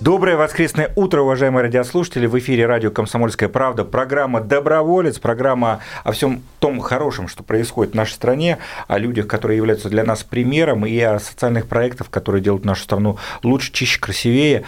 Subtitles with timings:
[0.00, 2.24] Доброе воскресное утро, уважаемые радиослушатели.
[2.24, 3.84] В эфире радио «Комсомольская правда».
[3.84, 8.56] Программа «Доброволец», программа о всем том хорошем, что происходит в нашей стране,
[8.88, 13.18] о людях, которые являются для нас примером, и о социальных проектах, которые делают нашу страну
[13.42, 14.64] лучше, чище, красивее.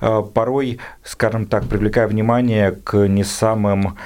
[0.00, 3.96] Э, порой, скажем так, привлекая внимание к не самым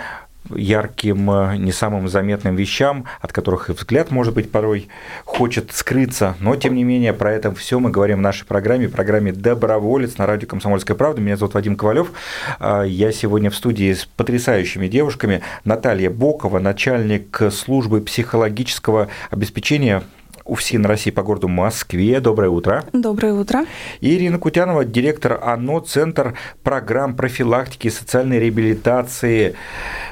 [0.54, 4.88] ярким, э, не самым заметным вещам, от которых и взгляд, может быть, порой
[5.24, 6.36] хочет скрыться.
[6.40, 10.26] Но, тем не менее, про это все мы говорим в нашей программе, программе «Доброволец» на
[10.26, 11.20] радио «Комсомольская правда».
[11.20, 12.12] Меня зовут Вадим Ковалев.
[12.58, 15.42] А, я сегодня в студии с потрясающими девушками.
[15.64, 20.02] Наталья Бокова, начальник службы психологического обеспечения
[20.50, 22.18] УФСИН России по городу Москве.
[22.18, 22.84] Доброе утро.
[22.92, 23.66] Доброе утро.
[24.00, 26.34] Ирина Кутянова, директор ОНО, Центр
[26.64, 29.54] программ профилактики и социальной реабилитации.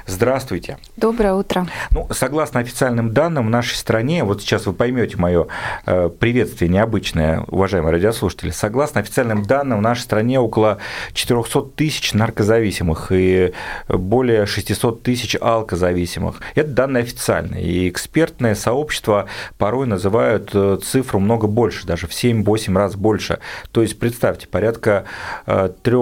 [0.06, 0.78] Здравствуйте.
[0.96, 1.66] Доброе утро.
[1.90, 5.48] Ну, согласно официальным данным, в нашей стране, вот сейчас вы поймете мое
[5.86, 10.78] э, приветствие необычное, уважаемые радиослушатели, согласно официальным данным, в нашей стране около
[11.14, 13.52] 400 тысяч наркозависимых и
[13.88, 16.40] более 600 тысяч алкозависимых.
[16.54, 17.64] Это данные официальные.
[17.64, 19.26] И экспертное сообщество
[19.58, 23.38] порой называют называют э, цифру много больше, даже в 7-8 раз больше.
[23.72, 25.04] То есть представьте, порядка
[25.46, 25.92] 3, 3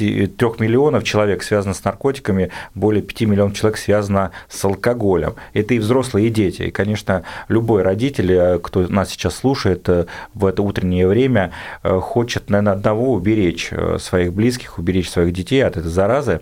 [0.00, 5.34] э, миллионов человек связано с наркотиками, более 5 миллионов человек связано с алкоголем.
[5.52, 6.62] Это и взрослые, и дети.
[6.62, 9.88] И, конечно, любой родитель, э, кто нас сейчас слушает
[10.34, 11.52] в это утреннее время,
[11.82, 16.40] хочет, наверное, одного уберечь своих близких, уберечь своих детей от этой заразы.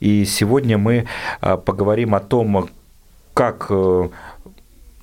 [0.00, 1.06] И сегодня мы
[1.40, 2.68] поговорим о том,
[3.34, 3.70] как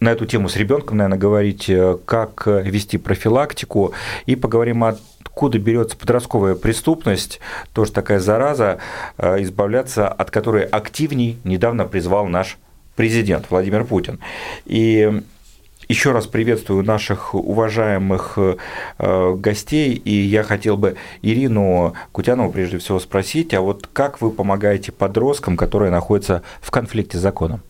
[0.03, 3.93] на эту тему с ребенком, наверное, говорить, э, как э, вести профилактику,
[4.25, 7.39] и поговорим о откуда берется подростковая преступность,
[7.73, 8.77] тоже такая зараза,
[9.17, 12.59] э, избавляться от которой активней недавно призвал наш
[12.95, 14.19] президент Владимир Путин.
[14.65, 15.23] И
[15.89, 18.37] еще раз приветствую наших уважаемых
[18.99, 24.91] гостей, и я хотел бы Ирину Кутянову прежде всего спросить, а вот как вы помогаете
[24.91, 27.61] подросткам, которые находятся в конфликте с законом?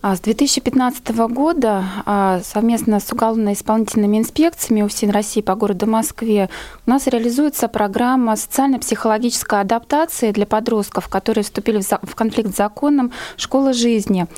[0.00, 6.50] А с 2015 года а, совместно с уголовно-исполнительными инспекциями УФСИН России по городу Москве
[6.86, 13.72] у нас реализуется программа социально-психологической адаптации для подростков, которые вступили в конфликт с законом «Школа
[13.72, 14.28] жизни».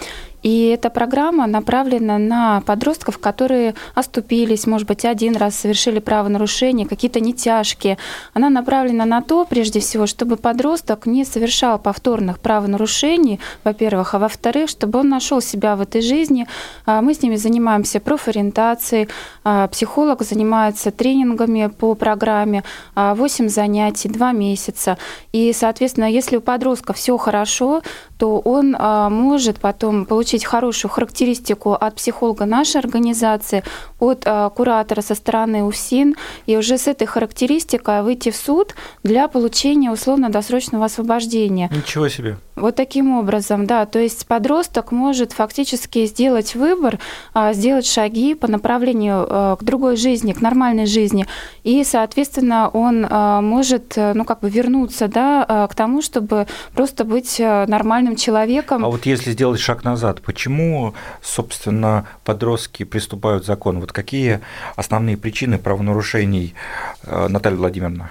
[0.42, 7.20] И эта программа направлена на подростков, которые оступились, может быть, один раз совершили правонарушение, какие-то
[7.20, 7.98] нетяжкие.
[8.32, 14.70] Она направлена на то, прежде всего, чтобы подросток не совершал повторных правонарушений, во-первых, а во-вторых,
[14.70, 16.46] чтобы он нашел себя в этой жизни.
[16.86, 19.08] А, мы с ними занимаемся профориентацией,
[19.44, 22.64] а, психолог занимается тренингами по программе,
[22.94, 24.96] 8 а, занятий, 2 месяца.
[25.32, 27.82] И, соответственно, если у подростка все хорошо,
[28.18, 28.76] то он
[29.10, 33.64] может потом получить получить хорошую характеристику от психолога нашей организации,
[34.00, 36.16] от э, куратора со стороны УСИН,
[36.46, 41.70] и уже с этой характеристикой выйти в суд для получения условно-досрочного освобождения.
[41.74, 42.38] Ничего себе.
[42.56, 46.98] Вот таким образом, да, то есть подросток может фактически сделать выбор,
[47.32, 51.26] а, сделать шаги по направлению э, к другой жизни, к нормальной жизни,
[51.64, 57.38] и, соответственно, он э, может, ну, как бы вернуться, да, к тому, чтобы просто быть
[57.38, 58.84] нормальным человеком.
[58.84, 63.80] А вот если сделать шаг назад, Почему, собственно, подростки приступают к закону?
[63.90, 64.38] Вот какие
[64.76, 66.54] основные причины правонарушений,
[67.02, 68.10] э, Наталья Владимировна?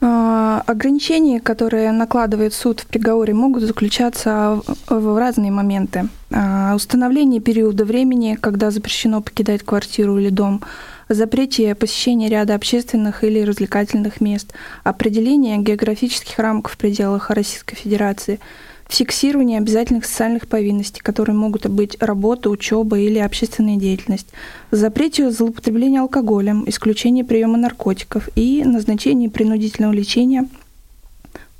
[0.00, 6.08] А, ограничения, которые накладывает суд в приговоре, могут заключаться в разные моменты.
[6.32, 10.62] А, установление периода времени, когда запрещено покидать квартиру или дом,
[11.08, 18.40] запрете посещения ряда общественных или развлекательных мест, определение географических рамок в пределах Российской Федерации–
[18.92, 24.28] фиксирование обязательных социальных повинностей, которые могут быть работа, учеба или общественная деятельность,
[24.70, 30.48] запрете злоупотребления алкоголем, исключение приема наркотиков и назначение принудительного лечения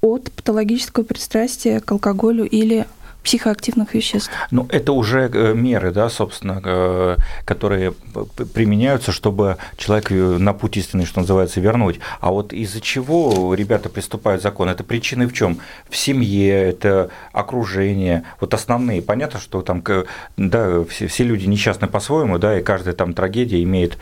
[0.01, 2.87] от патологического пристрастия к алкоголю или
[3.23, 4.31] психоактивных веществ.
[4.51, 7.95] Ну, это уже э, меры, да, собственно, э, которые
[8.55, 12.01] применяются, чтобы человека на путь истины, что называется, вернуть.
[12.21, 14.71] А вот из-за чего ребята приступают к закону?
[14.71, 15.59] Это причины в чем?
[15.89, 18.25] В семье, это окружение.
[18.41, 19.03] Вот основные.
[19.03, 19.85] Понятно, что там,
[20.37, 23.99] да, все, все люди несчастны по-своему, да, и каждая там трагедия имеет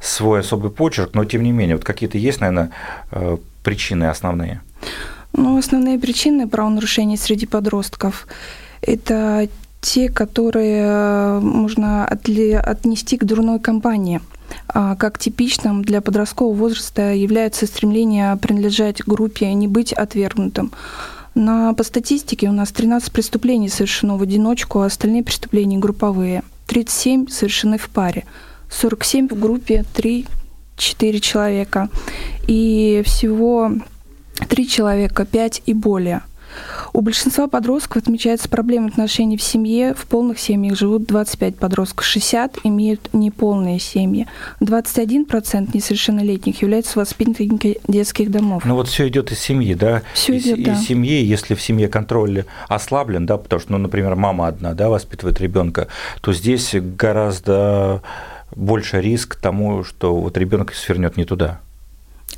[0.00, 2.70] свой особый почерк, но тем не менее, вот какие-то есть, наверное,
[3.12, 4.60] э, причины основные?
[5.32, 8.26] Ну, основные причины правонарушений среди подростков–
[8.86, 9.48] это
[9.84, 14.20] те, которые э, можно отнести к дурной компании.
[14.68, 20.72] А как типичным для подросткового возраста является стремление принадлежать группе, а не быть отвергнутым.
[21.34, 26.42] На, по статистике у нас 13 преступлений совершено в одиночку, а остальные преступления групповые.
[26.66, 28.24] 37 совершены в паре,
[28.70, 31.90] 47 в группе, 3-4 человека.
[32.46, 33.72] И всего
[34.48, 36.22] 3 человека, 5 и более–
[36.94, 39.94] у большинства подростков отмечается проблема отношений в семье.
[39.94, 44.28] В полных семьях живут 25 подростков, 60 имеют неполные семьи.
[44.60, 48.64] 21% несовершеннолетних являются воспитанниками детских домов.
[48.64, 50.02] Ну вот все идет из семьи, да?
[50.14, 50.76] Все из, идет, из да.
[50.76, 55.40] семьи, если в семье контроль ослаблен, да, потому что, ну, например, мама одна, да, воспитывает
[55.40, 55.88] ребенка,
[56.20, 58.02] то здесь гораздо
[58.54, 61.60] больше риск тому, что вот ребенок свернет не туда.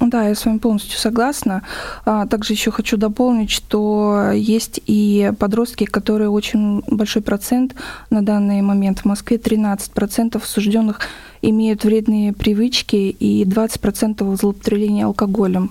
[0.00, 1.62] Да, я с вами полностью согласна.
[2.04, 7.74] А, также еще хочу дополнить, что есть и подростки, которые очень большой процент
[8.10, 11.00] на данный момент в Москве 13% осужденных
[11.40, 15.70] имеют вредные привычки и 20% злоупотребления алкоголем.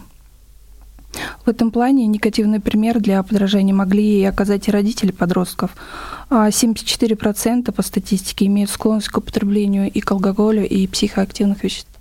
[1.45, 5.75] В этом плане негативный пример для подражания могли и оказать и родители подростков.
[6.29, 11.94] 74% а по статистике имеют склонность к употреблению и к алкоголю, и психоактивных веществ.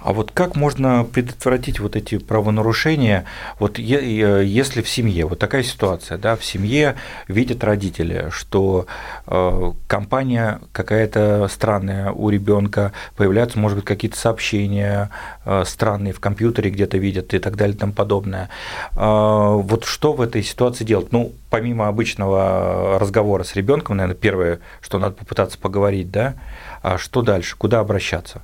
[0.00, 3.24] А вот как можно предотвратить вот эти правонарушения,
[3.58, 6.94] вот если в семье, вот такая ситуация, да, в семье
[7.26, 8.86] видят родители, что
[9.26, 15.10] э, компания какая-то странная у ребенка, появляются, может быть, какие-то сообщения
[15.44, 18.48] э, странные в компьютере где-то видят и так далее и тому подобное.
[18.96, 21.12] Э, вот что в этой ситуации делать?
[21.12, 26.34] Ну, помимо обычного разговора с ребенком, наверное, первое, что надо попытаться поговорить, да,
[26.82, 28.42] а что дальше, куда обращаться?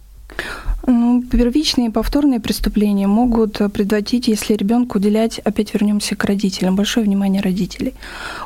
[0.87, 7.06] Ну, первичные и повторные преступления могут предотвратить, если ребенку уделять, опять вернемся к родителям, большое
[7.06, 7.94] внимание родителей.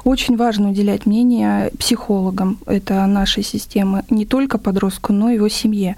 [0.04, 5.96] Очень важно уделять мнение психологам, это нашей системы, не только подростку, но и его семье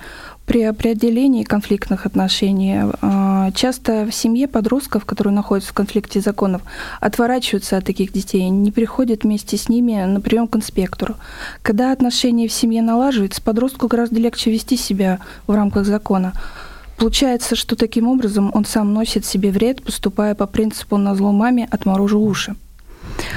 [0.50, 6.62] при определении конфликтных отношений а, часто в семье подростков, которые находятся в конфликте законов,
[7.00, 11.14] отворачиваются от таких детей, не приходят вместе с ними на прием к инспектору.
[11.62, 16.32] Когда отношения в семье налаживаются, подростку гораздо легче вести себя в рамках закона.
[16.98, 21.68] Получается, что таким образом он сам носит себе вред, поступая по принципу «на зло маме
[21.70, 22.56] отморожу уши».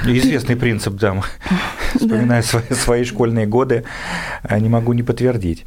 [0.06, 1.22] Известный принцип, да.
[1.94, 3.84] Вспоминаю свои, свои школьные годы,
[4.42, 5.64] а не могу не подтвердить.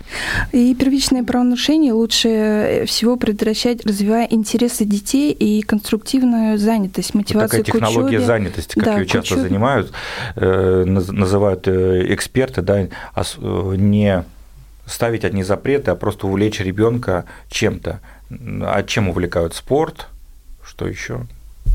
[0.51, 7.81] И первичные правонарушения лучше всего предотвращать, развивая интересы детей и конструктивную занятость, мотивацию вот такая
[7.81, 8.25] к технология учебе.
[8.25, 9.42] занятости, как да, ее часто учебе.
[9.42, 9.92] занимают,
[10.36, 12.89] э, называют э, эксперты, да, э,
[13.77, 14.24] не
[14.86, 18.00] ставить одни запреты, а просто увлечь ребенка чем-то.
[18.30, 20.07] А чем увлекают спорт?
[20.63, 21.21] Что еще?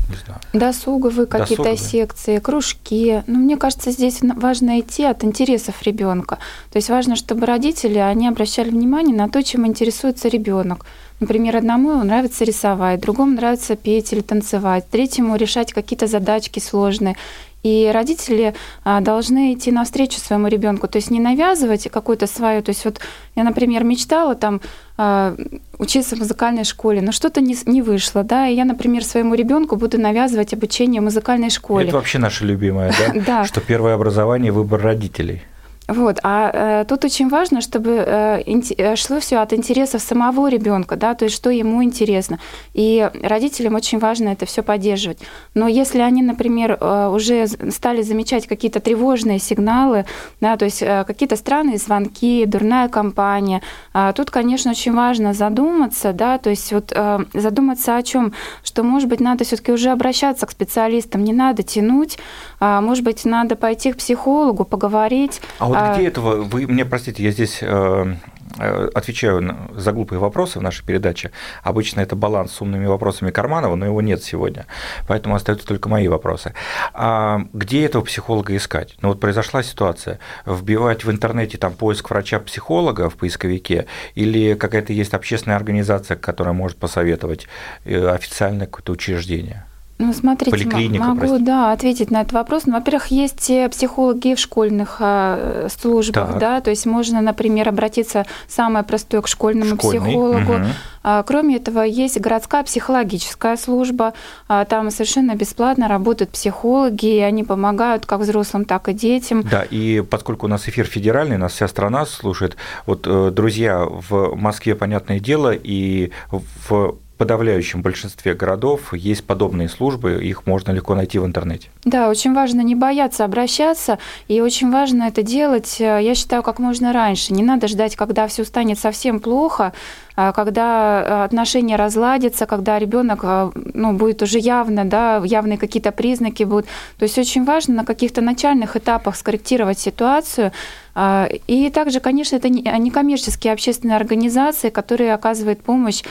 [0.09, 0.39] Не знаю.
[0.53, 3.23] Досуговые какие-то секции, кружки.
[3.27, 6.39] Но мне кажется, здесь важно идти от интересов ребенка.
[6.71, 10.85] То есть важно, чтобы родители они обращали внимание на то, чем интересуется ребенок.
[11.19, 17.15] Например, одному нравится рисовать, другому нравится петь или танцевать, третьему решать какие-то задачки сложные.
[17.63, 22.61] И родители а, должны идти навстречу своему ребенку, то есть не навязывать какую-то свою.
[22.61, 22.99] То есть вот
[23.35, 24.61] я, например, мечтала там
[24.97, 25.35] а,
[25.79, 29.77] учиться в музыкальной школе, но что-то не, не вышло, да, и я, например, своему ребенку
[29.77, 31.87] буду навязывать обучение в музыкальной школе.
[31.87, 33.13] Это вообще наше любимое, да?
[33.25, 33.45] Да.
[33.45, 35.43] Что первое образование– выбор родителей.
[35.87, 38.43] Вот, а э, тут очень важно, чтобы э,
[38.77, 42.39] э, шло все от интересов самого ребенка, да, то есть что ему интересно.
[42.73, 45.19] И родителям очень важно это все поддерживать.
[45.53, 50.05] Но если они, например, э, уже стали замечать какие-то тревожные сигналы,
[50.39, 53.61] да, то есть э, какие-то странные звонки, дурная компания,
[53.93, 58.31] э, тут, конечно, очень важно задуматься, да, то есть вот э, задуматься о чем,
[58.63, 62.19] что, может быть, надо все-таки уже обращаться к специалистам, не надо тянуть,
[62.61, 65.41] э, может быть, надо пойти к психологу, поговорить.
[65.59, 65.95] А вот а...
[65.95, 68.15] где этого, вы мне простите, я здесь э,
[68.59, 71.31] э, отвечаю за глупые вопросы в нашей передаче.
[71.63, 74.65] Обычно это баланс с умными вопросами Карманова, но его нет сегодня.
[75.07, 76.53] Поэтому остаются только мои вопросы.
[76.93, 78.95] А где этого психолога искать?
[79.01, 80.19] Ну вот произошла ситуация.
[80.45, 86.77] Вбивать в интернете там поиск врача-психолога в поисковике или какая-то есть общественная организация, которая может
[86.77, 87.47] посоветовать
[87.85, 89.65] э, официальное какое-то учреждение?
[89.99, 90.65] Ну, смотрите,
[90.99, 91.45] могу простите.
[91.45, 92.65] да, ответить на этот вопрос.
[92.65, 96.39] Ну, во-первых, есть психологи в школьных э, службах, так.
[96.39, 100.01] да, то есть можно, например, обратиться самое простое к школьному Школьный.
[100.01, 100.53] психологу.
[100.53, 100.65] Угу.
[101.03, 104.13] А, кроме этого, есть городская психологическая служба,
[104.47, 109.43] а, там совершенно бесплатно работают психологи, и они помогают как взрослым, так и детям.
[109.43, 114.35] Да, и поскольку у нас эфир федеральный, нас вся страна слушает, вот, э, друзья, в
[114.35, 121.19] Москве, понятное дело, и в подавляющем большинстве городов есть подобные службы, их можно легко найти
[121.19, 121.69] в интернете.
[121.85, 126.59] Да, очень важно не бояться обращаться, и очень важно это делать, э, я считаю, как
[126.59, 127.31] можно раньше.
[127.31, 129.71] Не надо ждать, когда все станет совсем плохо,
[130.15, 135.91] а, когда э, отношения разладятся, когда ребенок э, ну, будет уже явно, да, явные какие-то
[135.91, 136.65] признаки будут.
[136.97, 140.51] То есть очень важно на каких-то начальных этапах скорректировать ситуацию.
[140.93, 146.07] А, и также, конечно, это некоммерческие общественные организации, которые оказывают помощь а,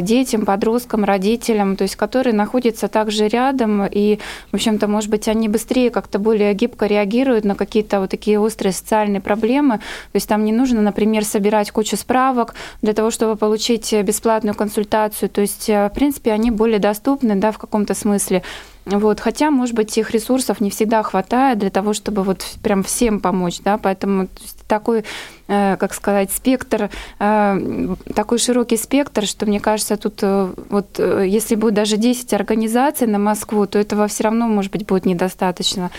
[0.00, 4.18] детям, подросткам, родителям, то есть которые находятся также рядом, и,
[4.50, 8.72] в общем-то, может быть, они быстрее как-то более гибко реагируют на какие-то вот такие острые
[8.72, 9.78] социальные проблемы.
[9.78, 15.28] То есть там не нужно, например, собирать кучу справок для того, чтобы получить бесплатную консультацию.
[15.28, 18.42] То есть, э, в принципе, они более доступны, да, в каком-то смысле.
[18.86, 23.18] Вот, хотя, может быть, их ресурсов не всегда хватает для того, чтобы вот прям всем
[23.18, 24.28] помочь, да, поэтому
[24.68, 25.04] такой,
[25.48, 26.88] э, как сказать, спектр,
[27.18, 33.08] э, такой широкий спектр, что мне кажется, тут э, вот если будет даже 10 организаций
[33.08, 35.90] на Москву, то этого все равно, может быть, будет недостаточно.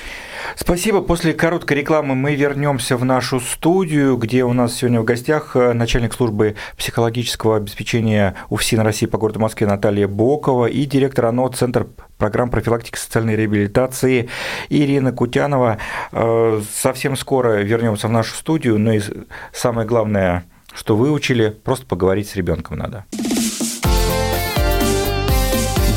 [0.56, 1.01] Спасибо.
[1.01, 6.13] После короткой рекламы мы вернемся в нашу студию, где у нас сегодня в гостях начальник
[6.13, 11.88] службы психологического обеспечения УФСИН России по городу Москве Наталья Бокова и директор ОНО Центр
[12.18, 14.30] программ профилактики социальной реабилитации
[14.70, 15.78] Ирина Кутянова.
[16.12, 19.02] Э, совсем скоро вернемся в нашу студию, но и
[19.54, 23.06] самое главное, что выучили, просто поговорить с ребенком надо.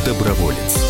[0.04, 0.89] Доброволец.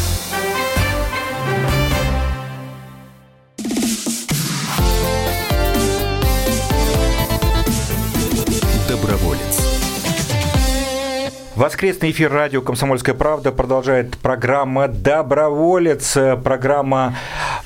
[11.61, 17.15] Воскресный эфир радио «Комсомольская правда» продолжает программа «Доброволец», программа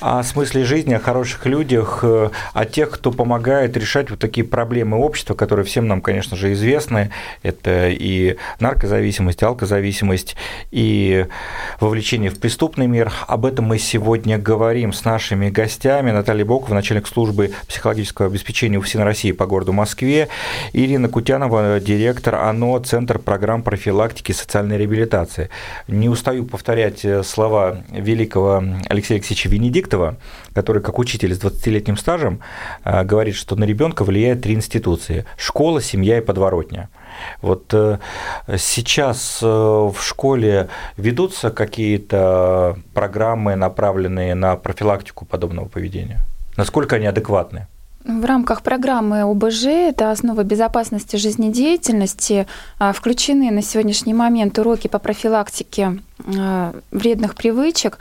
[0.00, 5.34] о смысле жизни, о хороших людях, о тех, кто помогает решать вот такие проблемы общества,
[5.34, 7.10] которые всем нам, конечно же, известны.
[7.42, 10.36] Это и наркозависимость, алкозависимость,
[10.70, 11.26] и
[11.80, 13.12] вовлечение в преступный мир.
[13.26, 16.10] Об этом мы сегодня говорим с нашими гостями.
[16.10, 20.28] Наталья Бокова, начальник службы психологического обеспечения УФСИН России по городу Москве,
[20.72, 25.48] Ирина Кутянова, директор ОНО, Центр программ профилактики профилактики социальной реабилитации.
[25.88, 29.48] Не устаю повторять э, слова великого Алексея Алексеевича
[29.86, 30.16] Венедиктова,
[30.54, 32.40] который, как учитель с 20-летним стажем,
[32.84, 36.88] э, говорит, что на ребенка влияет три институции– школа, семья и подворотня.
[37.42, 37.98] Вот э,
[38.58, 46.20] сейчас в школе ведутся какие-то программы, направленные на профилактику подобного поведения?
[46.56, 47.66] Насколько они адекватны?
[48.06, 52.46] В рамках программы ОБЖ, это основа безопасности жизнедеятельности,
[52.78, 55.98] а, включены на сегодняшний момент уроки по профилактике
[56.38, 57.98] а, вредных привычек,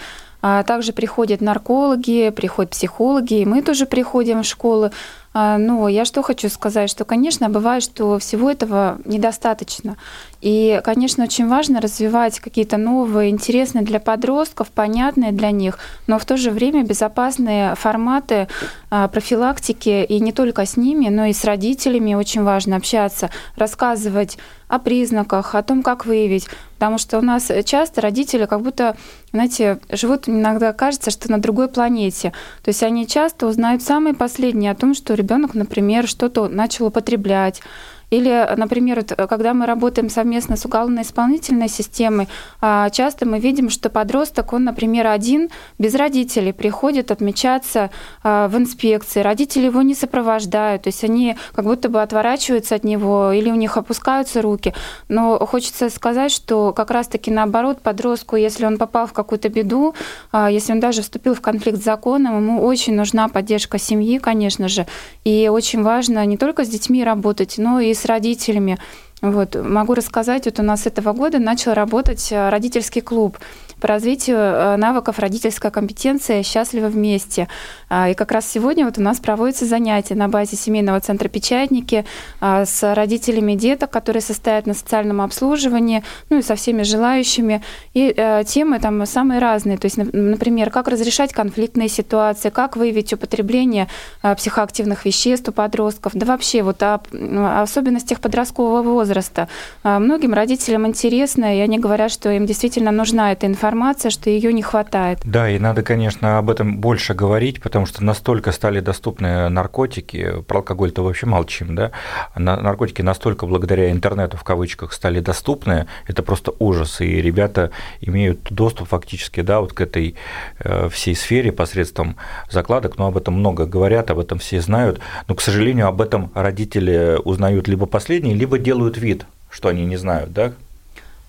[0.67, 4.91] также приходят наркологи, приходят психологи, и мы тоже приходим в школы.
[5.36, 9.98] Но я что хочу сказать, что, конечно, бывает, что всего этого недостаточно.
[10.39, 15.77] И, конечно, очень важно развивать какие-то новые, интересные для подростков, понятные для них,
[16.08, 18.48] но в то же время безопасные форматы
[18.89, 24.38] а, профилактики, и не только с ними, но и с родителями очень важно общаться, рассказывать
[24.68, 26.48] о признаках, о том, как выявить.
[26.75, 28.98] Потому что у нас часто родители как будто,
[29.32, 32.34] знаете, живут, иногда кажется, что на другой планете.
[32.63, 35.25] То есть они часто узнают самые последние о том, что ребенок,
[35.55, 37.62] например, что-то начал употреблять,
[38.09, 42.27] или, например, когда мы работаем совместно с уголовно-исполнительной системой,
[42.62, 47.89] а, часто мы видим, что подросток, он, например, один, без родителей, приходит отмечаться
[48.24, 49.21] а, в инспекции.
[49.21, 53.55] Родители его не сопровождают, то есть они как будто бы отворачиваются от него или у
[53.55, 54.74] них опускаются руки.
[55.07, 59.95] Но хочется сказать, что как раз-таки наоборот, подростку, если он попал в какую-то беду,
[60.31, 64.67] а, если он даже вступил в конфликт с законом, ему очень нужна поддержка семьи, конечно
[64.67, 64.85] же.
[65.24, 68.77] И очень важно не только с детьми работать, но и с родителями.
[69.21, 69.55] Вот.
[69.55, 73.37] Могу рассказать, вот у нас этого года начал работать э, родительский клуб
[73.79, 77.48] по развитию э, навыков родительской компетенции «Счастливы вместе».
[77.89, 82.05] А, и как раз сегодня вот у нас проводятся занятия на базе семейного центра «Печатники»
[82.39, 87.62] а, с родителями деток, которые состоят на социальном обслуживании, ну и со всеми желающими.
[87.94, 89.77] И э, темы там самые разные.
[89.77, 93.88] То есть, например, как разрешать конфликтные ситуации, как выявить употребление
[94.24, 99.48] э, психоактивных веществ у подростков, да вообще вот о, о особенностях подросткового возраста.
[99.84, 104.29] А, многим родителям интересно, и они говорят, что им действительно нужна эта информация, информация, что
[104.29, 105.20] ее не хватает.
[105.25, 110.60] Да, и надо, конечно, об этом больше говорить, потому что настолько стали доступны наркотики, про
[110.60, 111.91] алкоголь-то вообще молчим, да,
[112.36, 118.88] наркотики настолько благодаря интернету в кавычках стали доступны, это просто ужас, и ребята имеют доступ
[118.88, 120.15] фактически, да, вот к этой
[120.60, 122.15] э, всей сфере посредством
[122.50, 126.32] закладок, но об этом много говорят, об этом все знают, но, к сожалению, об этом
[126.34, 130.53] родители узнают либо последние, либо делают вид, что они не знают, да,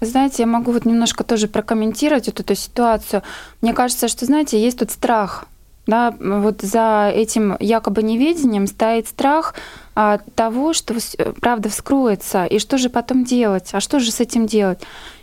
[0.06, 3.22] знаете, я могу вот немножко тоже прокомментировать вот эту ситуацию.
[3.60, 5.46] Мне кажется, что, знаете, есть тут страх.
[5.86, 9.54] Да, вот за этим якобы неведением стоит страх
[9.94, 10.94] а, того, что
[11.40, 14.80] правда вскроется, и что же потом делать, а что же с этим делать.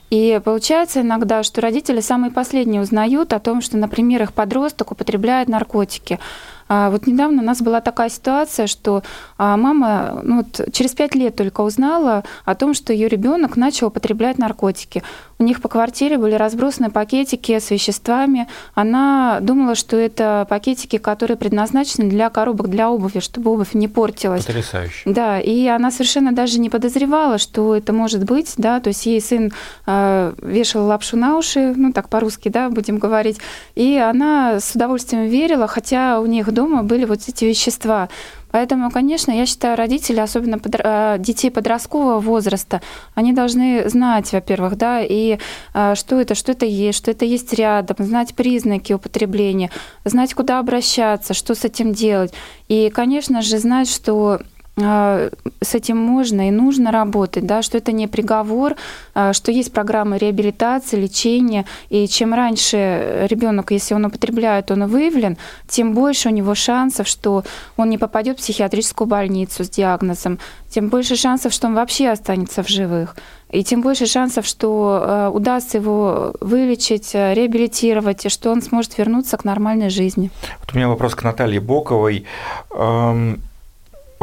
[0.10, 5.50] И получается иногда, что родители самые последние узнают о том, что, например, их подросток употребляет
[5.50, 6.20] наркотики.
[6.68, 9.04] А вот недавно у нас была такая ситуация, что
[9.38, 13.88] а, мама ну, вот через пять лет только узнала о том, что ее ребенок начал
[13.88, 15.04] употреблять наркотики.
[15.40, 18.48] У них по квартире были разбросаны пакетики с веществами.
[18.76, 24.46] Она думала, что это пакетики, которые предназначены для коробок для обуви, чтобы обувь не портилась.
[24.46, 25.02] Потрясающе.
[25.06, 29.20] Да, и она совершенно даже не подозревала, что это может быть, да, то есть ей
[29.20, 29.52] сын
[29.86, 33.40] э, вешал лапшу на уши, ну так по-русски, да, будем говорить,
[33.76, 38.10] и она с удовольствием верила, хотя у них дома были вот эти вещества.
[38.52, 42.82] Поэтому, конечно, я считаю, родители, особенно подро- э, детей подросткового возраста,
[43.16, 45.40] они должны знать, во-первых, да, и
[45.74, 49.72] э, что это, что это есть, что это есть рядом, знать признаки употребления,
[50.06, 52.32] знать, куда обращаться, что с этим делать.
[52.68, 54.40] И, конечно же, знать, что
[54.76, 58.76] с этим можно и нужно работать, да, что это не приговор,
[59.14, 65.38] а, что есть программы реабилитации, лечения, и чем раньше ребенок, если он употребляет, он выявлен,
[65.68, 67.44] тем больше у него шансов, что
[67.78, 70.40] он не попадет в психиатрическую больницу с диагнозом,
[70.70, 73.16] тем больше шансов, что он вообще останется в живых.
[73.52, 79.38] И тем больше шансов, что а, удастся его вылечить, реабилитировать, и что он сможет вернуться
[79.38, 80.32] к нормальной жизни.
[80.62, 82.26] Вот у меня вопрос к Наталье Боковой.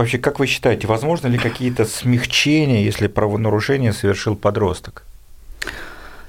[0.01, 5.03] Вообще, как вы считаете, возможно ли какие-то смягчения, если правонарушение совершил подросток?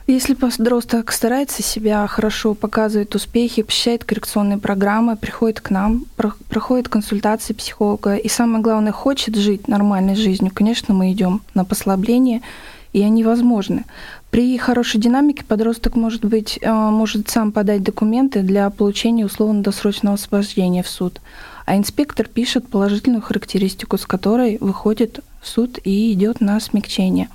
[0.07, 6.03] Если подросток старается себя хорошо, показывает успехи, посещает коррекционные программы, приходит к нам,
[6.49, 12.41] проходит консультации психолога и самое главное, хочет жить нормальной жизнью, конечно, мы идем на послабление,
[12.91, 13.85] и они возможны.
[14.31, 20.83] При хорошей динамике подросток может быть э, может сам подать документы для получения условно-досрочного освобождения
[20.83, 21.21] в суд
[21.65, 27.29] а инспектор пишет положительную характеристику, с которой выходит суд и идет на смягчение.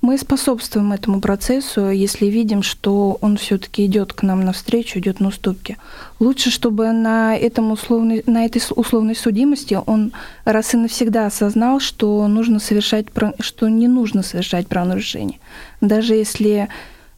[0.00, 5.28] Мы способствуем этому процессу, если видим, что он все-таки идет к нам навстречу, идет на
[5.28, 5.76] уступки.
[6.20, 10.12] Лучше, чтобы на, этом условной, на этой условной судимости он
[10.44, 13.06] раз и навсегда осознал, что, нужно совершать,
[13.40, 15.38] что не нужно совершать правонарушение.
[15.80, 16.68] Даже если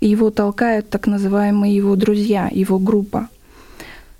[0.00, 3.28] его толкают так называемые его друзья, его группа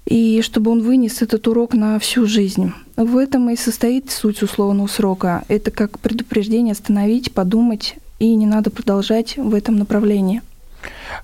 [0.07, 2.73] и чтобы он вынес этот урок на всю жизнь.
[2.97, 5.42] В этом и состоит суть условного срока.
[5.49, 10.40] Это как предупреждение остановить, подумать, и не надо продолжать в этом направлении.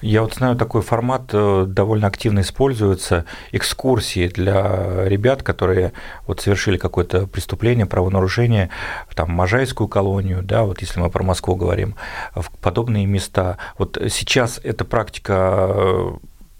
[0.00, 5.92] Я вот знаю, такой формат э, довольно активно используется, экскурсии для ребят, которые
[6.26, 8.70] вот совершили какое-то преступление, правонарушение,
[9.14, 11.94] там, Можайскую колонию, да, вот если мы про Москву говорим,
[12.34, 13.58] в подобные места.
[13.78, 16.10] Вот сейчас эта практика, э,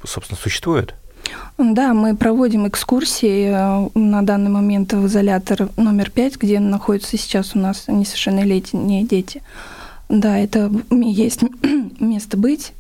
[0.05, 0.95] собственно, существует?
[1.59, 7.55] Да, мы проводим экскурсии э, на данный момент в изолятор номер пять, где находятся сейчас
[7.55, 9.43] у нас несовершеннолетние дети.
[10.09, 11.41] Да, это есть
[12.01, 12.73] место быть.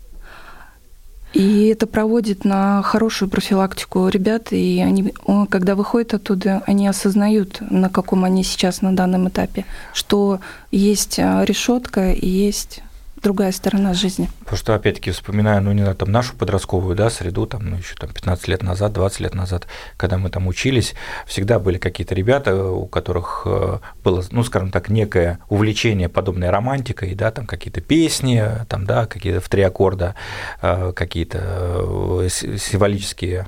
[1.32, 5.14] И это проводит на хорошую профилактику ребят, и они,
[5.48, 11.44] когда выходят оттуда, они осознают, на каком они сейчас на данном этапе, что есть э,
[11.46, 12.82] решетка и есть
[13.22, 14.28] другая сторона жизни.
[14.40, 17.94] Потому что, опять-таки, вспоминаю, ну, не знаю, там нашу подростковую, да, среду, там, ну, еще
[17.94, 20.94] там 15 лет назад, 20 лет назад, когда мы там учились,
[21.26, 27.14] всегда были какие-то ребята, у которых э, было, ну, скажем так, некое увлечение подобной романтикой,
[27.14, 30.16] да, там какие-то песни, там, да, какие-то в три аккорда,
[30.60, 33.46] э, какие-то э, символические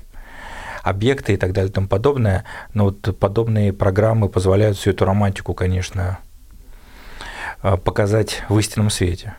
[0.82, 2.44] объекты и так далее и тому подобное.
[2.74, 6.18] Но вот подобные программы позволяют всю эту романтику, конечно,
[7.62, 9.34] показать в истинном свете.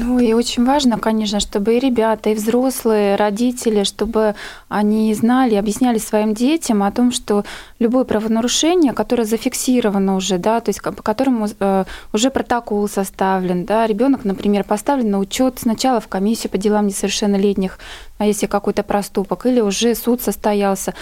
[0.00, 4.36] Ну и очень важно, конечно, чтобы и ребята, и взрослые, родители, чтобы
[4.68, 7.44] они знали, объясняли своим детям о том, что
[7.80, 13.86] любое правонарушение, которое зафиксировано уже, да, то есть по которому э, уже протокол составлен, да,
[13.86, 17.78] ребенок, например, поставлен на учет сначала в комиссию по делам несовершеннолетних,
[18.18, 20.94] а если какой-то проступок, или уже суд состоялся,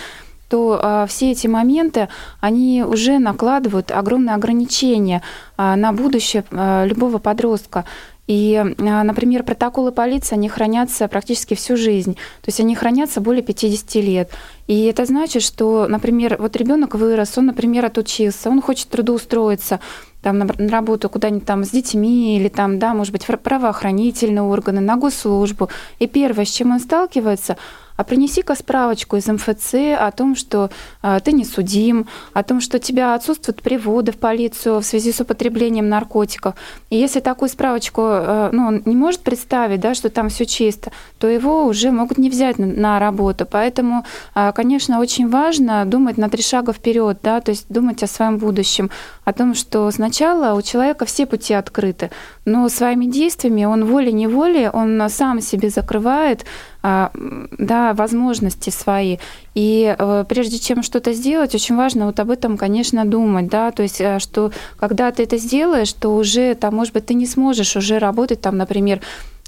[0.49, 2.09] то а, все эти моменты,
[2.41, 5.23] они уже накладывают огромные ограничения
[5.57, 7.85] а, на будущее а, любого подростка.
[8.27, 12.15] И, например, протоколы полиции, они хранятся практически всю жизнь.
[12.15, 14.31] То есть они хранятся более 50 лет.
[14.67, 19.81] И это значит, что, например, вот ребенок вырос, он, например, отучился, он хочет трудоустроиться,
[20.23, 24.97] там, на работу куда-нибудь там с детьми или там, да, может быть, правоохранительные органы, на
[24.97, 25.69] госслужбу.
[26.01, 27.57] И первое, с чем он сталкивается–
[27.97, 30.71] а принеси-ка справочку из МФЦ о том, что
[31.03, 35.13] э, ты не судим, о том, что у тебя отсутствуют приводы в полицию в связи
[35.13, 36.55] с употреблением наркотиков.
[36.91, 40.93] И если такую справочку э, ну, он не может представить, да, что там все чисто,
[41.19, 43.47] то его уже могут не взять на, на работу.
[43.51, 44.05] Поэтому,
[44.35, 48.39] э, конечно, очень важно думать на три шага вперед, да, то есть думать о своем
[48.39, 48.91] будущем,
[49.25, 52.11] о том, что сначала у человека все пути открыты,
[52.47, 56.47] но своими действиями он волей-неволей, он сам себе закрывает
[56.83, 57.11] а,
[57.59, 59.19] да, возможности свои.
[59.55, 63.83] И э, прежде чем что-то сделать, очень важно вот об этом, конечно, думать, да, то
[63.83, 67.75] есть, э, что когда ты это сделаешь, то уже там, может быть, ты не сможешь
[67.75, 69.01] уже работать там, например,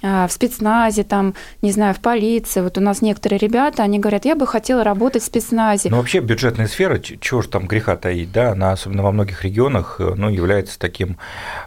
[0.03, 2.61] в спецназе, там, не знаю, в полиции.
[2.61, 5.91] Вот у нас некоторые ребята, они говорят, я бы хотела работать в спецназе.
[5.91, 9.97] Ну, вообще бюджетная сфера, чего же там греха таить, да, она особенно во многих регионах,
[9.99, 11.19] э, ну, является таким,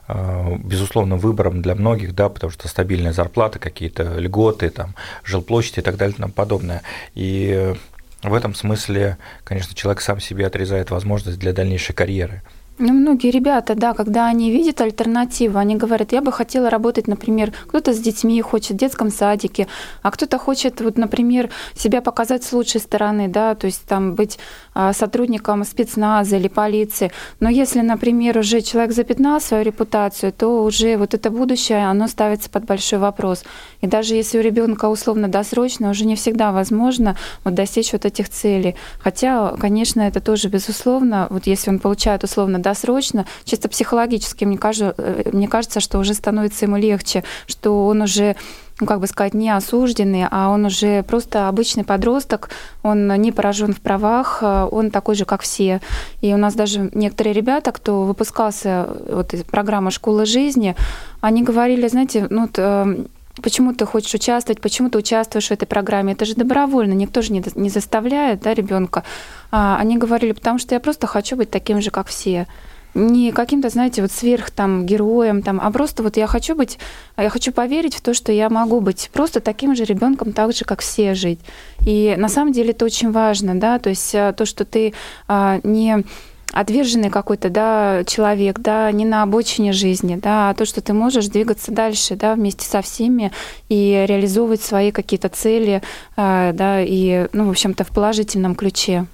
[0.08, 5.82] э, безусловным выбором для многих, да, потому что стабильная зарплата, какие-то льготы, там, жилплощадь и
[5.82, 6.84] так далее и тому подобное.
[7.15, 7.76] И
[8.24, 12.44] в этом смысле, конечно, человек сам себе отрезает возможность для дальнейшей карьеры.
[12.84, 17.54] Ну, многие ребята, да, когда они видят альтернативу, они говорят, я бы хотела работать, например,
[17.67, 19.67] кто-то с детьми хочет в детском садике,
[20.02, 24.39] а кто-то хочет, вот, например, себя показать с лучшей стороны, да, то есть там быть
[24.74, 27.12] а, сотрудником спецназа или полиции.
[27.39, 32.50] Но если, например, уже человек запятнал свою репутацию, то уже вот это будущее, оно ставится
[32.50, 33.44] под большой вопрос.
[33.82, 38.30] И даже если у ребенка условно досрочно, уже не всегда возможно вот достичь вот этих
[38.30, 38.76] целей.
[39.00, 44.58] Хотя, конечно, это тоже безусловно, вот если он получает условно досрочно, долгосрочно, чисто психологически, мне
[44.58, 48.36] кажется, э, мне кажется, что уже становится ему легче, что он уже
[48.80, 52.50] ну, как бы сказать, не осужденный, а он уже просто обычный подросток,
[52.82, 55.82] он не поражен в правах, э, он такой же, как все.
[56.22, 60.76] И у нас даже некоторые ребята, кто выпускался вот из программы «Школа жизни»,
[61.22, 63.06] они говорили, знаете, ну, э,
[63.41, 66.13] почему ты хочешь участвовать, почему ты участвуешь в этой программе.
[66.13, 69.04] Это же добровольно, никто же не, не заставляет да, ребенка.
[69.52, 72.48] А, они говорили, потому что я просто хочу быть таким же, как все
[72.94, 76.78] не каким-то, знаете, вот сверх там героем, там, а просто вот я хочу быть,
[77.17, 80.65] я хочу поверить в то, что я могу быть просто таким же ребенком, так же,
[80.65, 81.39] как все жить.
[81.86, 84.94] И на самом деле это очень важно, да, то есть а, то, что ты
[85.28, 86.04] а, не
[86.52, 91.28] отверженный какой-то, да, человек, да, не на обочине жизни, да, а то, что ты можешь
[91.28, 93.32] двигаться дальше, да, вместе со всеми
[93.70, 95.82] и реализовывать свои какие-то цели,
[96.16, 99.06] а, да, и, ну, в общем-то, в положительном ключе.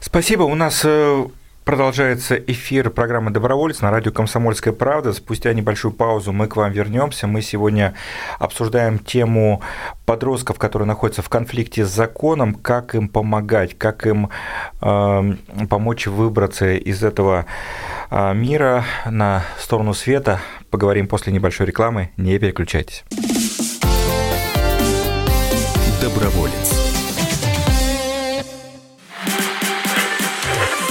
[0.00, 0.42] Спасибо.
[0.44, 1.26] У нас э,
[1.70, 5.12] Продолжается эфир программы «Доброволец» на радио «Комсомольская правда».
[5.12, 7.28] Спустя небольшую паузу мы к вам вернемся.
[7.28, 7.94] Мы сегодня
[8.40, 9.62] обсуждаем тему
[10.04, 14.30] подростков, которые находятся в конфликте с законом, как им помогать, как им
[14.82, 15.34] э,
[15.70, 17.46] помочь выбраться из этого
[18.10, 20.40] э, мира на сторону света.
[20.70, 22.10] Поговорим после небольшой рекламы.
[22.16, 23.04] Не переключайтесь.
[26.02, 26.79] Доброволец.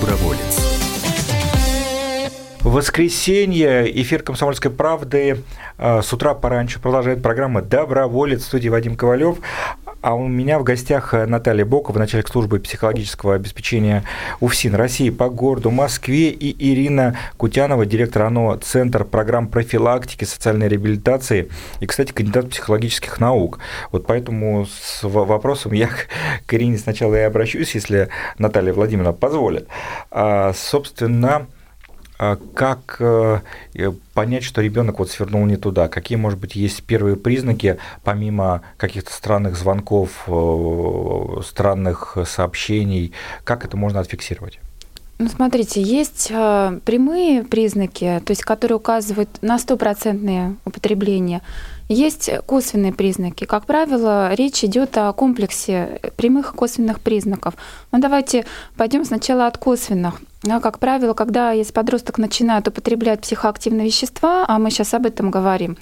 [0.00, 0.70] Доброволец.
[2.60, 5.42] В воскресенье эфир «Комсомольской правды»
[5.78, 9.38] э, с утра пораньше продолжает программа «Доброволец» в студии Вадим Ковалев.
[10.02, 14.02] А у меня в гостях Наталья Бокова, начальник службы психологического обеспечения
[14.40, 21.50] УФСИН России по городу Москве, и Ирина Кутянова, директор ОНО Центр программ профилактики, социальной реабилитации
[21.80, 23.58] и, кстати, кандидат психологических наук.
[23.92, 25.90] Вот поэтому с вопросом я
[26.46, 28.08] к Ирине сначала и обращусь, если
[28.38, 29.68] Наталья Владимировна позволит.
[30.10, 31.46] А, собственно,
[32.54, 33.40] как э,
[34.12, 35.88] понять, что ребенок вот свернул не туда?
[35.88, 43.12] Какие, может быть, есть первые признаки, помимо каких-то странных звонков, э, странных сообщений?
[43.44, 44.60] Как это можно отфиксировать?
[45.18, 51.40] Ну, смотрите, есть э, прямые признаки, то есть которые указывают на стопроцентное употребление.
[51.90, 53.46] Есть косвенные признаки.
[53.46, 57.54] Как правило, речь идет о комплексе прямых и косвенных признаков.
[57.90, 60.20] Но давайте пойдем сначала от косвенных.
[60.62, 65.76] Как правило, когда есть подросток начинает употреблять психоактивные вещества, а мы сейчас об этом говорим,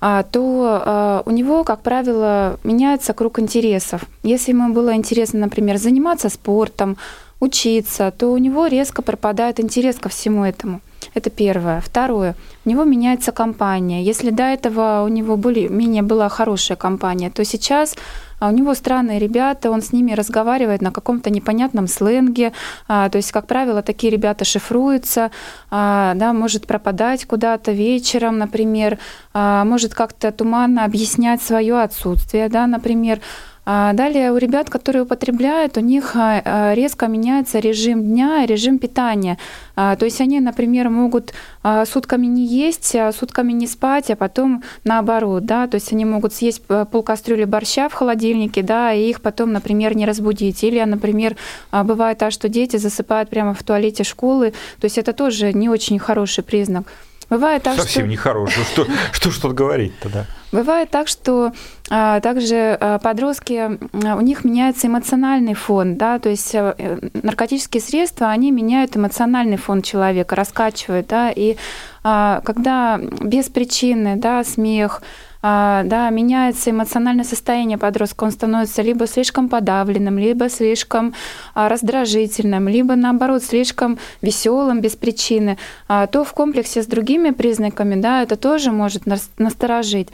[0.00, 4.06] а, то а, у него, как правило, меняется круг интересов.
[4.22, 6.96] Если ему было интересно, например, заниматься спортом,
[7.40, 10.80] учиться, то у него резко пропадает интерес ко всему этому.
[11.16, 11.80] Это первое.
[11.80, 12.34] Второе.
[12.66, 14.02] У него меняется компания.
[14.02, 17.96] Если до этого у него более-менее была хорошая компания, то сейчас
[18.38, 22.52] а у него странные ребята, он с ними разговаривает на каком-то непонятном сленге,
[22.86, 25.30] а, то есть, как правило, такие ребята шифруются,
[25.70, 28.98] а, да, может пропадать куда-то вечером, например,
[29.32, 33.22] может как-то туманно объяснять свое отсутствие, да, например, а
[33.66, 39.38] далее у ребят, которые употребляют, у них а, а, резко меняется режим дня режим питания.
[39.74, 41.34] То есть они, например, могут
[41.84, 46.62] сутками не есть, сутками не спать, а потом наоборот, да, то есть они могут съесть
[46.62, 50.64] полкастрюли борща в холодильнике, да, и их потом, например, не разбудить.
[50.64, 51.36] Или, например,
[51.72, 55.98] бывает так, что дети засыпают прямо в туалете школы, то есть это тоже не очень
[55.98, 56.86] хороший признак.
[57.28, 58.10] Бывает так, Совсем что...
[58.10, 58.64] нехорошее.
[58.64, 60.26] Что, что что говорить тогда?
[60.52, 61.52] Бывает так, что
[61.90, 66.76] а, также а, подростки, у них меняется эмоциональный фон, да, то есть а,
[67.14, 71.56] наркотические средства, они меняют эмоциональный фон человека, раскачивают, да, и
[72.04, 75.25] а, когда без причины, да, смех, а,
[75.84, 81.14] да, меняется эмоциональное состояние подростка, он становится либо слишком подавленным, либо слишком
[81.54, 88.00] а, раздражительным, либо наоборот слишком веселым без причины, а, то в комплексе с другими признаками,
[88.00, 89.02] да, это тоже может
[89.38, 90.08] насторожить.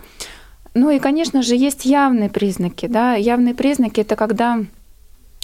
[0.75, 4.59] Ну и, конечно же, есть явные признаки, да, явные признаки это когда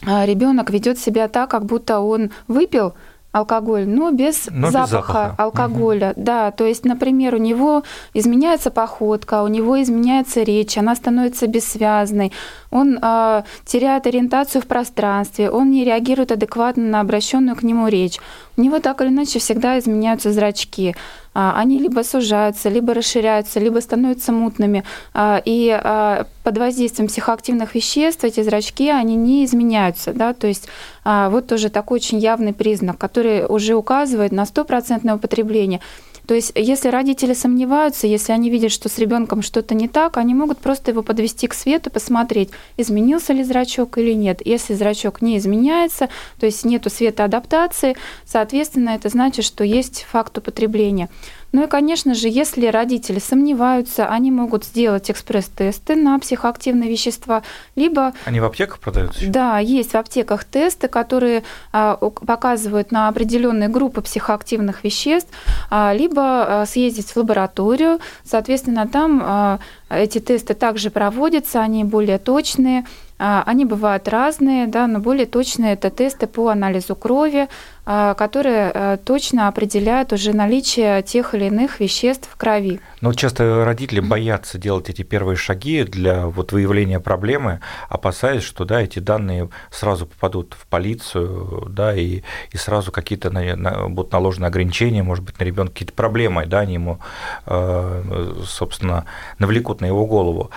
[0.03, 2.94] ребенок ведет себя так, как будто он выпил
[3.38, 6.11] алкоголь, но без но запаха, без запаха алкоголя.
[6.11, 6.22] Угу.
[6.24, 7.83] Да, то есть, например, у него
[8.14, 12.33] изменяется походка, у него изменяется речь, она становится бессвязной,
[12.70, 18.18] он э, теряет ориентацию в пространстве, он не реагирует адекватно на обращенную к нему речь.
[18.57, 20.94] У него так или иначе всегда изменяются зрачки.
[21.40, 24.83] А, они либо сужаются, либо расширяются, либо становятся мутными.
[25.14, 30.12] А, и а, под воздействием психоактивных веществ эти зрачки, они не изменяются.
[30.12, 30.33] Да?
[30.33, 30.68] То есть
[31.05, 35.81] вот тоже такой очень явный признак, который уже указывает на стопроцентное употребление.
[36.29, 40.35] То есть, если родители сомневаются, если они видят, что с ребенком что-то не так, они
[40.35, 44.43] могут просто его подвести к свету, посмотреть, изменился ли зрачок или нет.
[44.45, 51.09] Если зрачок не изменяется, то есть нету светоадаптации, соответственно, это значит, что есть факт употребления.
[51.52, 57.42] Ну и, конечно же, если родители сомневаются, они могут сделать экспресс-тесты на психоактивные вещества,
[57.74, 58.12] либо...
[58.26, 59.26] Они в аптеках продаются?
[59.28, 65.30] Да, есть в аптеках тесты, которые а, показывают на определенные группы психоактивных веществ,
[65.70, 69.58] а, либо а, съездить в лабораторию, соответственно, там
[69.88, 72.84] эти тесты также проводятся, они более точные,
[73.18, 77.48] они бывают разные, да, но более точные это тесты по анализу крови,
[77.90, 82.81] а, которые э, точно определяют уже наличие тех или иных веществ в крови.
[83.00, 88.83] Но часто родители боятся делать эти первые шаги для вот выявления проблемы, опасаясь, что да,
[88.83, 94.44] эти данные сразу попадут в полицию, да, и, и сразу какие-то на, на, будут наложены
[94.44, 96.98] ограничения, может быть, на ребенка какие-то проблемы, да, они ему,
[97.46, 99.07] э, собственно,
[99.38, 100.50] навлекут на его голову.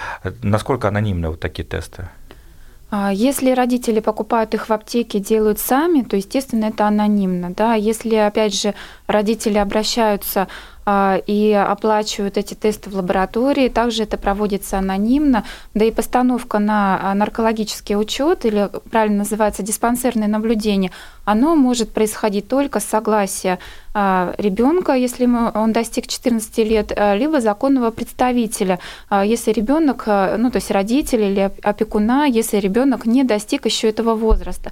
[0.43, 2.09] Насколько анонимны вот такие тесты?
[2.93, 7.51] А если родители покупают их в аптеке, делают сами, то, естественно, это анонимно.
[7.51, 7.73] Да?
[7.73, 8.75] Если, опять же,
[9.07, 10.49] родители обращаются
[10.87, 13.69] и оплачивают эти тесты в лаборатории.
[13.69, 15.43] Также это проводится анонимно.
[15.73, 20.91] Да и постановка на а, наркологический учет, или правильно называется диспансерное наблюдение,
[21.23, 23.59] оно может происходить только с согласия
[23.93, 28.79] а, ребенка, если он достиг 14 лет, либо законного представителя,
[29.23, 34.71] если ребенок, ну то есть родитель или опекуна, если ребенок не достиг еще этого возраста.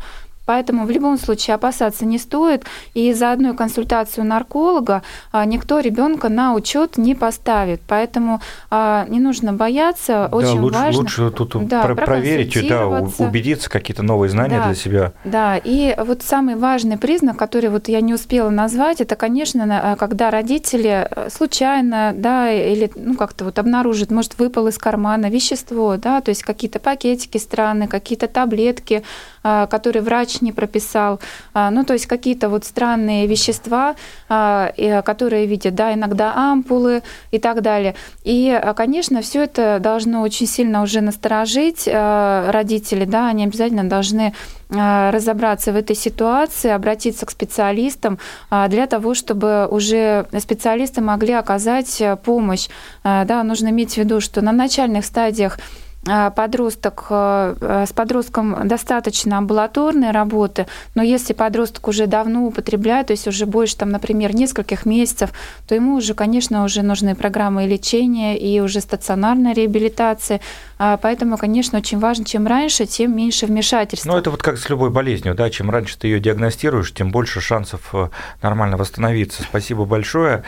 [0.49, 2.65] Поэтому в любом случае опасаться не стоит.
[2.95, 7.81] И за одну консультацию нарколога а, никто ребенка на учет не поставит.
[7.87, 10.27] Поэтому а, не нужно бояться.
[10.31, 11.01] Да, Очень лучше, важно.
[11.01, 15.13] Лучше тут да, проверить, да, убедиться, какие-то новые знания да, для себя.
[15.23, 20.31] Да, и вот самый важный признак, который вот я не успела назвать, это, конечно, когда
[20.31, 26.21] родители э, случайно, да, или ну как-то вот обнаружат, может, выпал из кармана вещество, да,
[26.21, 29.03] то есть какие-то пакетики странные, какие-то таблетки,
[29.43, 31.19] а, которые врач не прописал,
[31.53, 33.95] а, ну, то есть какие-то вот странные вещества,
[34.27, 34.71] а,
[35.03, 37.95] которые видят, да, иногда ампулы и так далее.
[38.23, 44.33] И, конечно, все это должно очень сильно уже насторожить родителей, да, они обязательно должны
[44.69, 48.19] разобраться в этой ситуации, обратиться к специалистам
[48.67, 52.67] для того, чтобы уже специалисты могли оказать помощь.
[53.03, 55.88] Да, нужно иметь в виду, что на начальных стадиях Э,
[56.35, 63.11] подросток, э, э, с подростком достаточно амбулаторной работы, но если подросток уже давно употребляет, то
[63.11, 65.31] есть уже больше, там, например, нескольких месяцев,
[65.67, 70.41] то ему уже, конечно, уже нужны программы лечения и уже стационарная реабилитация.
[70.79, 74.11] А, поэтому, конечно, очень важно, чем раньше, тем меньше вмешательства.
[74.11, 77.41] Ну, это вот как с любой болезнью, да, чем раньше ты ее диагностируешь, тем больше
[77.41, 77.93] шансов
[78.41, 79.43] нормально восстановиться.
[79.43, 80.43] Спасибо большое.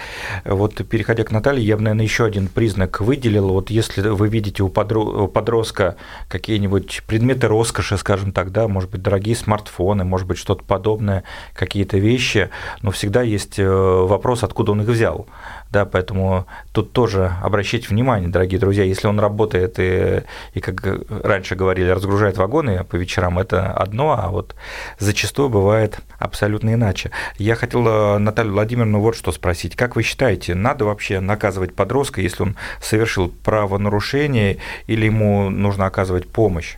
[0.46, 3.50] Вот переходя к Наталье, я бы, наверное, еще один признак выделил.
[3.50, 5.98] Вот если вы видите у подростка подростка
[6.30, 11.98] какие-нибудь предметы роскоши, скажем так, да, может быть, дорогие смартфоны, может быть, что-то подобное, какие-то
[11.98, 12.50] вещи,
[12.82, 15.28] но всегда есть э, вопрос, откуда он их взял
[15.72, 20.84] да, поэтому тут тоже обращайте внимание, дорогие друзья, если он работает и, и как
[21.24, 24.54] раньше говорили, разгружает вагоны по вечерам, это одно, а вот
[25.00, 27.12] зачастую бывает абсолютно иначе.
[27.38, 29.78] Я хотел э, Наталью Владимировну вот что спросить.
[29.78, 34.58] Как вы считаете, надо вообще наказывать подростка, если он совершил правонарушение,
[34.88, 36.76] или ему нужно оказывать помощь?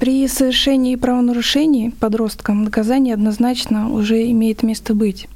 [0.00, 5.28] При совершении правонарушений подросткам наказание однозначно уже имеет место быть.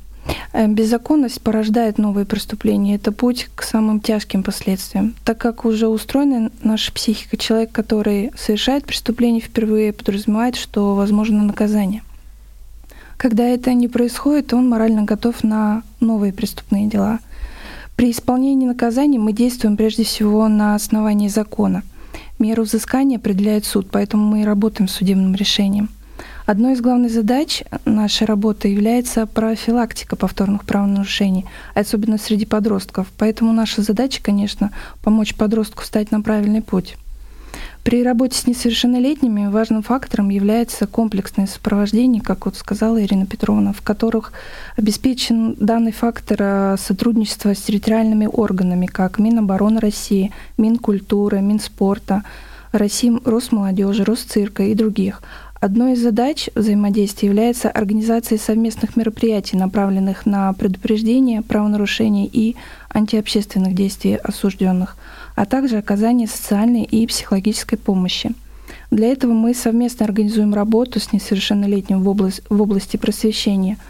[0.52, 2.96] Э, беззаконность порождает новые преступления.
[2.96, 5.14] Это путь к самым тяжким последствиям.
[5.24, 12.02] Так как уже устроена наша психика, человек, который совершает преступление впервые, подразумевает, что возможно наказание.
[13.16, 17.20] Когда это не происходит, он морально готов на новые преступные дела.
[17.96, 21.82] При исполнении наказаний мы действуем прежде всего на основании закона.
[22.38, 25.88] Меру взыскания определяет суд, поэтому мы и работаем с судебным решением–
[26.44, 33.06] Одной из главных задач нашей работы является профилактика повторных правонарушений, особенно среди подростков.
[33.16, 36.96] Поэтому наша задача, конечно, помочь подростку встать на правильный путь.
[37.84, 43.82] При работе с несовершеннолетними важным фактором является комплексное сопровождение, как вот сказала Ирина Петровна, в
[43.82, 44.32] которых
[44.76, 52.22] обеспечен данный фактор э, сотрудничества с территориальными органами, как Минобороны России, Минкультуры, Минспорта,
[52.70, 55.20] России, Росмолодежи, Росцирка и других,
[55.62, 62.56] Одной из задач взаимодействия является организация совместных мероприятий, направленных на предупреждение правонарушений и
[62.92, 64.96] антиобщественных действий осужденных,
[65.36, 68.32] а также оказание социальной и психологической помощи.
[68.90, 73.78] Для этого мы совместно организуем работу с несовершеннолетним в, область, в области просвещения–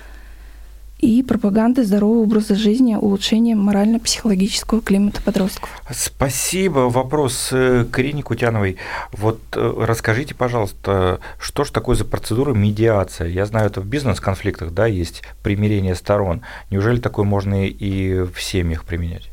[1.03, 5.69] и пропаганды здорового образа жизни, улучшения морально-психологического климата подростков.
[5.91, 6.89] Спасибо.
[6.89, 8.77] Вопрос э, к Ирине Кутяновой.
[9.13, 13.29] Вот э, расскажите, пожалуйста, что же такое за процедура медиация?
[13.29, 16.43] Я знаю, это в бизнес-конфликтах, да, есть примирение сторон.
[16.71, 19.29] Неужели такое можно и в семьях применять?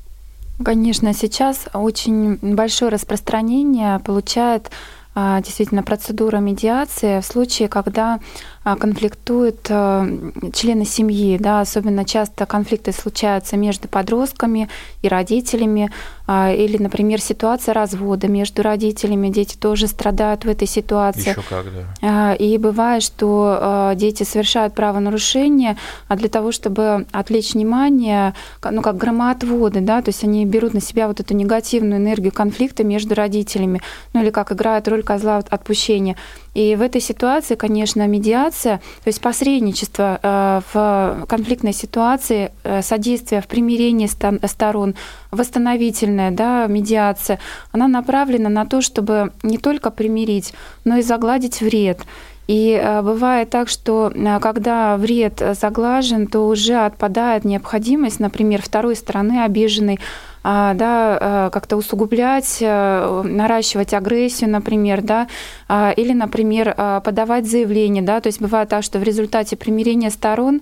[0.63, 4.71] Конечно, сейчас очень большое распространение получает
[5.15, 8.19] действительно процедура медиации в случае, когда
[8.63, 10.05] а, конфликтуют а,
[10.53, 14.69] члены семьи, да, особенно часто конфликты случаются между подростками
[15.01, 15.91] и родителями,
[16.29, 21.31] или, например, ситуация развода между родителями, дети тоже страдают в этой ситуации.
[21.31, 21.65] Еще как,
[22.01, 22.35] да.
[22.35, 29.81] И бывает, что дети совершают правонарушение, а для того, чтобы отвлечь внимание, ну, как громоотводы,
[29.81, 33.81] да, то есть они берут на себя вот эту негативную энергию конфликта между родителями,
[34.13, 36.15] ну, или как играет роль козла отпущения.
[36.53, 43.41] И в этой ситуации, конечно, медиация, то есть посредничество э, в конфликтной ситуации, э, содействие
[43.41, 44.07] в примирении
[44.47, 44.95] сторон,
[45.31, 47.39] восстановительная да, медиация,
[47.71, 50.53] она направлена на то, чтобы не только примирить,
[50.85, 52.01] но и загладить вред.
[52.47, 59.43] И э, бывает так, что когда вред заглажен, то уже отпадает необходимость, например, второй стороны
[59.43, 59.99] обиженной
[60.43, 65.27] да, а, как-то усугублять, э, наращивать агрессию, например, да,
[65.67, 66.73] а, или, например,
[67.03, 70.61] подавать заявление, да, то есть бывает так, что в результате примирения сторон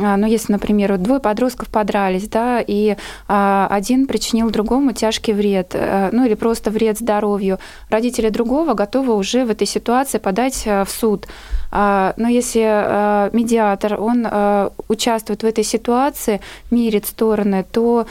[0.00, 2.96] ну, если, например, вот двое подростков подрались, да, и
[3.28, 7.60] а, один причинил другому тяжкий вред, а, ну, или просто вред здоровью,
[7.90, 11.28] родители другого готовы уже в этой ситуации подать в суд.
[11.76, 18.06] А, но если а, медиатор, он а, участвует в этой ситуации, мирит стороны, то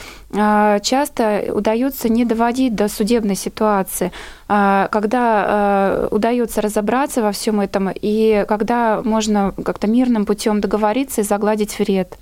[0.82, 4.10] часто удается не доводить до судебной ситуации,
[4.48, 11.78] когда удается разобраться во всем этом и когда можно как-то мирным путем договориться и загладить
[11.78, 12.18] вред.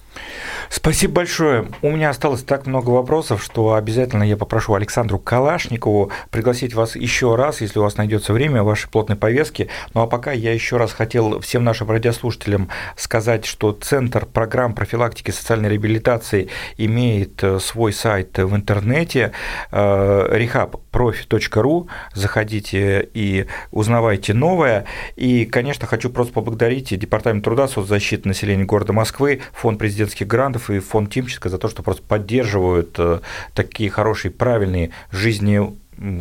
[0.69, 1.69] Спасибо большое.
[1.83, 7.35] У меня осталось так много вопросов, что обязательно я попрошу Александру Калашникову пригласить вас еще
[7.35, 9.69] раз, если у вас найдется время в вашей плотной повестке.
[9.95, 15.31] Ну а пока я еще раз хотел всем нашим радиослушателям сказать, что Центр программ профилактики
[15.31, 19.33] социальной реабилитации имеет э, свой сайт в интернете
[19.71, 21.89] rehabprofi.ru.
[22.15, 24.87] Заходите и узнавайте новое.
[25.17, 30.79] И, конечно, хочу просто поблагодарить Департамент труда, соцзащиты населения города Москвы, Фонд президентских грантов и
[30.79, 33.21] фонд Тимченко за то, что просто поддерживают э,
[33.55, 35.61] такие хорошие, правильные жизни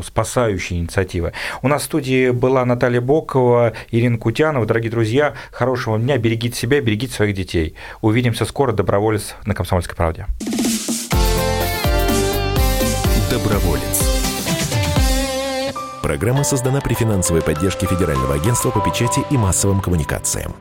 [0.03, 1.34] спасающие инициативы.
[1.61, 4.65] У нас в студии была Наталья Бокова, Ирина Кутянова.
[4.65, 7.75] Дорогие друзья, хорошего дня, берегите себя, берегите своих детей.
[8.01, 10.27] Увидимся скоро, доброволец на «Комсомольской правде».
[13.29, 14.21] Доброволец.
[16.01, 20.53] Программа создана при финансовой поддержке Федерального агентства по печати и массовым коммуникациям.